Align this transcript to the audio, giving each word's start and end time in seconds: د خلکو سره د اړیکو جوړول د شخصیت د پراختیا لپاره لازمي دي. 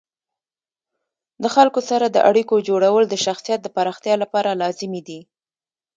د 1.43 1.45
خلکو 1.55 1.79
سره 1.89 2.05
د 2.09 2.17
اړیکو 2.29 2.55
جوړول 2.69 3.03
د 3.07 3.15
شخصیت 3.25 3.59
د 3.63 3.67
پراختیا 3.75 4.15
لپاره 4.23 4.57
لازمي 4.61 5.01
دي. 5.07 5.19